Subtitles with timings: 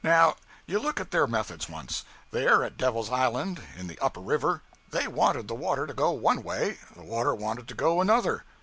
[0.03, 0.35] Now
[0.65, 2.05] you look at their methods once.
[2.31, 6.41] There at Devil's Island, in the Upper River, they wanted the water to go one
[6.41, 8.43] way, the water wanted to go another.